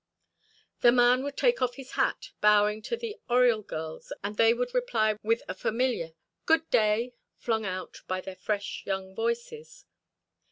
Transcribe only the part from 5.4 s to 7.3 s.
a familiar, "Good day,"